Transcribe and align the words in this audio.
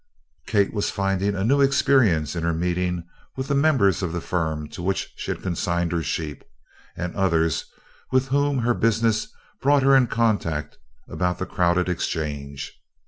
Kate 0.47 0.73
was 0.73 0.89
finding 0.89 1.35
a 1.35 1.43
new 1.43 1.61
experience 1.61 2.35
in 2.35 2.41
her 2.41 2.55
meeting 2.55 3.03
with 3.35 3.47
the 3.49 3.53
members 3.53 4.01
of 4.01 4.13
the 4.13 4.19
firm 4.19 4.67
to 4.67 4.81
which 4.81 5.13
she 5.15 5.29
had 5.29 5.43
consigned 5.43 5.91
her 5.91 6.01
sheep, 6.01 6.43
and 6.97 7.15
others 7.15 7.65
with 8.11 8.29
whom 8.29 8.57
her 8.57 8.73
business 8.73 9.27
brought 9.61 9.83
her 9.83 9.95
in 9.95 10.07
contact 10.07 10.79
about 11.07 11.37
the 11.37 11.45
crowded 11.45 11.87
Exchange. 11.87 12.81